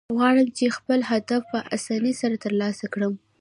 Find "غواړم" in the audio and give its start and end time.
0.17-0.47